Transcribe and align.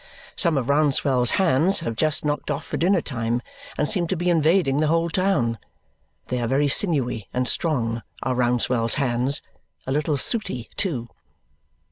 Some 0.35 0.57
of 0.57 0.67
Rouncewell's 0.67 1.29
hands 1.37 1.81
have 1.81 1.95
just 1.95 2.25
knocked 2.25 2.49
off 2.49 2.65
for 2.65 2.75
dinner 2.75 3.01
time 3.01 3.39
and 3.77 3.87
seem 3.87 4.07
to 4.07 4.15
be 4.15 4.31
invading 4.31 4.79
the 4.79 4.87
whole 4.87 5.11
town. 5.11 5.59
They 6.29 6.41
are 6.41 6.47
very 6.47 6.67
sinewy 6.69 7.27
and 7.35 7.47
strong, 7.47 8.01
are 8.23 8.33
Rouncewell's 8.33 8.95
hands 8.95 9.43
a 9.85 9.91
little 9.91 10.17
sooty 10.17 10.71
too. 10.75 11.07